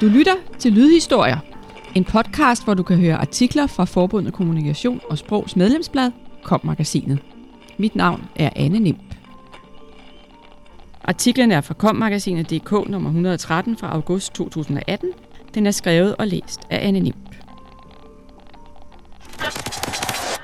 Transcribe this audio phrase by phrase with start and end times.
[0.00, 1.38] Du lytter til Lydhistorier,
[1.94, 6.10] en podcast, hvor du kan høre artikler fra Forbundet Kommunikation og Sprogs medlemsblad,
[6.42, 7.18] Kom-magasinet.
[7.78, 9.14] Mit navn er Anne Nimp.
[11.04, 15.12] Artiklen er fra kommagasinet.dk nummer 113 fra august 2018.
[15.54, 17.34] Den er skrevet og læst af Anne Nimp.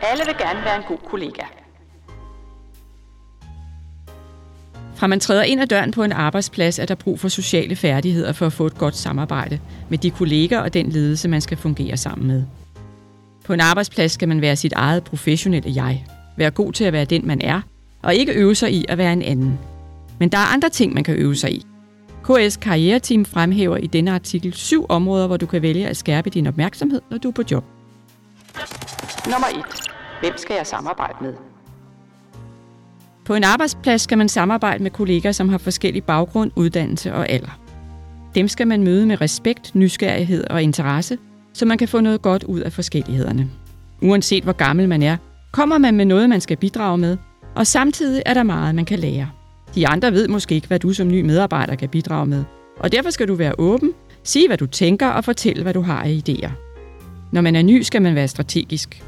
[0.03, 1.43] Alle vil gerne være en god kollega.
[5.03, 8.33] Fra man træder ind ad døren på en arbejdsplads, er der brug for sociale færdigheder
[8.33, 11.97] for at få et godt samarbejde med de kolleger og den ledelse, man skal fungere
[11.97, 12.45] sammen med.
[13.45, 16.05] På en arbejdsplads skal man være sit eget professionelle jeg.
[16.37, 17.60] Være god til at være den, man er,
[18.02, 19.59] og ikke øve sig i at være en anden.
[20.19, 21.66] Men der er andre ting, man kan øve sig i.
[22.24, 26.46] KS Karriereteam fremhæver i denne artikel syv områder, hvor du kan vælge at skærpe din
[26.46, 27.65] opmærksomhed, når du er på job.
[29.27, 29.55] Nummer 1.
[30.21, 31.52] Hvem skal jeg samarbejde med?
[33.24, 37.60] På en arbejdsplads skal man samarbejde med kolleger, som har forskellig baggrund, uddannelse og alder.
[38.34, 41.18] Dem skal man møde med respekt, nysgerrighed og interesse,
[41.52, 43.51] så man kan få noget godt ud af forskellighederne.
[44.02, 45.16] Uanset hvor gammel man er,
[45.52, 47.16] kommer man med noget, man skal bidrage med,
[47.54, 49.30] og samtidig er der meget, man kan lære.
[49.74, 52.45] De andre ved måske ikke, hvad du som ny medarbejder kan bidrage med,
[52.79, 53.92] og derfor skal du være åben,
[54.24, 56.51] sige hvad du tænker og fortælle, hvad du har af idéer.
[57.32, 59.02] Når man er ny, skal man være strategisk.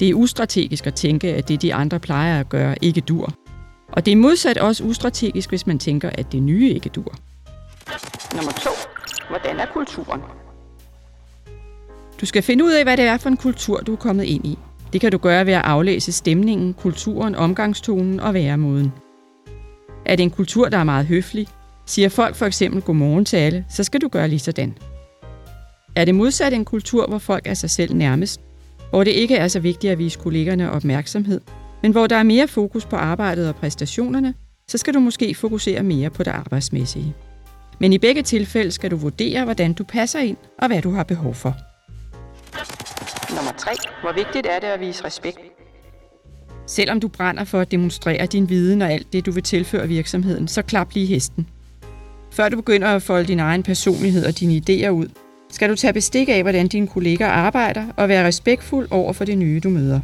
[0.00, 3.32] Det er ustrategisk at tænke, at det, de andre plejer at gøre, ikke dur.
[3.98, 7.14] Og det er modsat også ustrategisk, hvis man tænker, at det nye ikke dur.
[8.36, 8.70] Nummer 2.
[9.28, 10.20] Hvordan er kulturen?
[12.20, 14.46] Du skal finde ud af, hvad det er for en kultur, du er kommet ind
[14.46, 14.58] i.
[14.92, 18.92] Det kan du gøre ved at aflæse stemningen, kulturen, omgangstonen og væremåden.
[20.06, 21.48] Er det en kultur, der er meget høflig?
[21.86, 24.78] Siger folk for eksempel godmorgen til alle, så skal du gøre lige sådan.
[25.96, 28.40] Er det modsat en kultur, hvor folk er sig selv nærmest?
[28.90, 31.40] Hvor det ikke er så vigtigt at vise kollegerne opmærksomhed,
[31.82, 34.34] men hvor der er mere fokus på arbejdet og præstationerne,
[34.68, 37.14] så skal du måske fokusere mere på det arbejdsmæssige.
[37.78, 41.02] Men i begge tilfælde skal du vurdere, hvordan du passer ind og hvad du har
[41.02, 41.56] behov for.
[43.34, 43.70] Nummer 3.
[44.02, 45.38] Hvor vigtigt er det at vise respekt?
[46.66, 50.48] Selvom du brænder for at demonstrere din viden og alt det, du vil tilføre virksomheden,
[50.48, 51.48] så klap lige hesten.
[52.30, 55.08] Før du begynder at folde din egen personlighed og dine idéer ud,
[55.50, 59.38] skal du tage bestik af, hvordan dine kolleger arbejder og være respektfuld over for det
[59.38, 60.00] nye, du møder.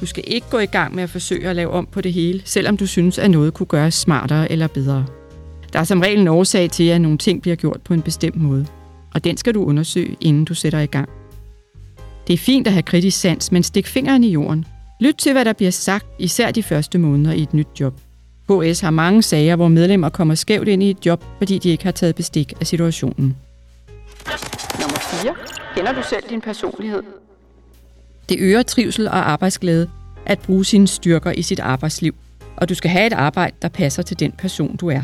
[0.00, 2.42] Du skal ikke gå i gang med at forsøge at lave om på det hele,
[2.44, 5.06] selvom du synes, at noget kunne gøres smartere eller bedre.
[5.72, 8.36] Der er som regel en årsag til, at nogle ting bliver gjort på en bestemt
[8.36, 8.66] måde,
[9.14, 11.08] og den skal du undersøge, inden du sætter i gang.
[12.26, 14.64] Det er fint at have kritisk sans, men stik fingeren i jorden.
[15.00, 18.00] Lyt til, hvad der bliver sagt, især de første måneder i et nyt job.
[18.48, 21.84] HS har mange sager, hvor medlemmer kommer skævt ind i et job, fordi de ikke
[21.84, 23.36] har taget bestik af situationen.
[24.80, 25.34] Nummer 4.
[25.76, 27.02] Kender du selv din personlighed?
[28.30, 29.90] Det øger trivsel og arbejdsglæde
[30.26, 32.14] at bruge sine styrker i sit arbejdsliv,
[32.56, 35.02] og du skal have et arbejde, der passer til den person, du er.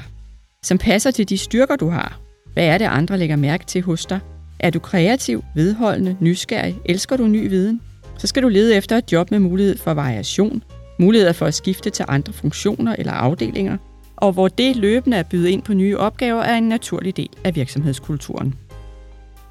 [0.63, 2.21] Som passer til de styrker, du har.
[2.53, 4.21] Hvad er det, andre lægger mærke til hos dig?
[4.61, 6.77] Er du kreativ, vedholdende, nysgerrig?
[6.85, 7.81] Elsker du ny viden?
[8.19, 10.63] Så skal du lede efter et job med mulighed for variation,
[10.99, 13.77] muligheder for at skifte til andre funktioner eller afdelinger,
[14.17, 17.57] og hvor det løbende at byde ind på nye opgaver er en naturlig del af
[17.57, 18.55] virksomhedskulturen.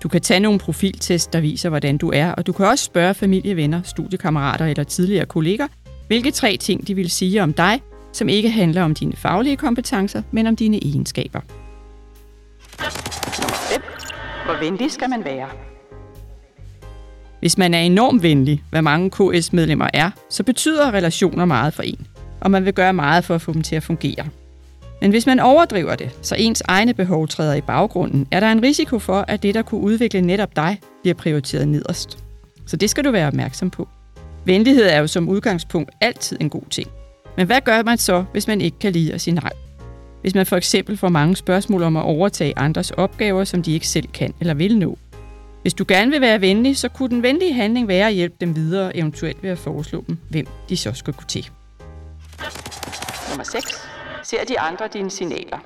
[0.06, 3.14] Du kan tage nogle profiltest, der viser, hvordan du er, og du kan også spørge
[3.14, 5.68] familie, venner, studiekammerater eller tidligere kolleger,
[6.08, 7.82] hvilke tre ting de vil sige om dig,
[8.14, 11.40] som ikke handler om dine faglige kompetencer, men om dine egenskaber.
[13.42, 13.82] Nummer 5.
[14.46, 15.48] Hvor venlig skal man være?
[17.40, 22.08] Hvis man er enormt venlig, hvad mange KS-medlemmer er, så betyder relationer meget for en,
[22.42, 24.26] og man vil gøre meget for at få dem til at fungere.
[25.06, 28.64] Men hvis man overdriver det, så ens egne behov træder i baggrunden, er der en
[28.64, 32.18] risiko for, at det, der kunne udvikle netop dig, bliver prioriteret nederst.
[32.66, 33.88] Så det skal du være opmærksom på.
[34.46, 36.90] Venlighed er jo som udgangspunkt altid en god ting.
[37.38, 39.52] Men hvad gør man så, hvis man ikke kan lide at sige nej?
[40.22, 43.88] Hvis man for eksempel får mange spørgsmål om at overtage andres opgaver, som de ikke
[43.88, 44.98] selv kan eller vil nå.
[45.62, 48.56] Hvis du gerne vil være venlig, så kunne den venlige handling være at hjælpe dem
[48.56, 51.50] videre, eventuelt ved at foreslå dem, hvem de så skal gå til.
[53.30, 53.95] Nummer 6.
[54.25, 55.58] Ser de andre dine signaler?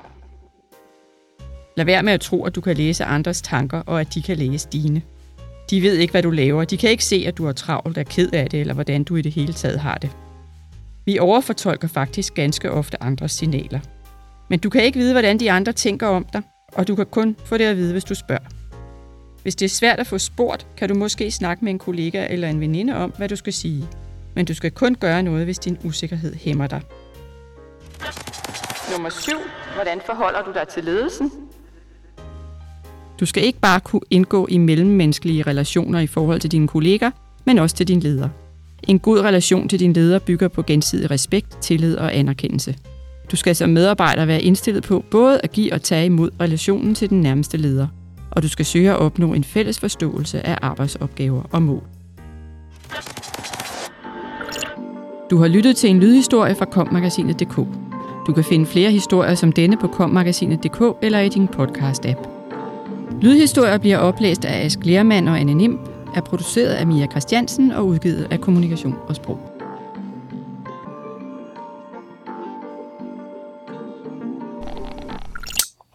[1.78, 4.38] Lad være med at tro, at du kan læse andres tanker, og at de kan
[4.38, 5.02] læse dine.
[5.70, 6.66] De ved ikke, hvad du laver.
[6.66, 9.16] De kan ikke se, at du er travlt, er ked af det, eller hvordan du
[9.16, 10.10] i det hele taget har det.
[11.06, 13.80] Vi overfortolker faktisk ganske ofte andres signaler.
[14.50, 16.42] Men du kan ikke vide, hvordan de andre tænker om dig,
[16.74, 18.50] og du kan kun få det at vide, hvis du spørger.
[19.44, 22.50] Hvis det er svært at få spurgt, kan du måske snakke med en kollega eller
[22.50, 23.88] en veninde om, hvad du skal sige.
[24.36, 26.82] Men du skal kun gøre noget, hvis din usikkerhed hæmmer dig.
[28.92, 29.32] Nummer 7.
[29.76, 31.32] Hvordan forholder du dig til ledelsen?
[33.20, 37.12] Du skal ikke bare kunne indgå i mellemmenneskelige relationer i forhold til dine kolleger,
[37.46, 38.30] men også til din leder.
[38.88, 42.76] En god relation til din leder bygger på gensidig respekt, tillid og anerkendelse.
[43.32, 47.10] Du skal som medarbejder være indstillet på både at give og tage imod relationen til
[47.10, 47.88] den nærmeste leder.
[48.32, 51.84] og du skal søge at opnå en fælles forståelse af arbejdsopgaver og mål.
[55.30, 57.89] Du har lyttet til en lydhistorie fra kommagasinet.dk.
[58.28, 62.28] Du kan finde flere historier som denne på kommagasinet.dk eller i din podcast-app.
[63.22, 65.80] Lydhistorier bliver oplæst af Ask Lermand og Anne Nim,
[66.16, 69.49] er produceret af Mia Christiansen og udgivet af Kommunikation og Sprog.